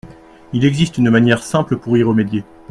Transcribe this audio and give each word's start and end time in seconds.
Il 0.51 0.65
existe 0.65 0.97
une 0.97 1.11
manière 1.11 1.43
simple 1.43 1.77
pour 1.77 1.95
y 1.95 2.01
remédier. 2.01 2.43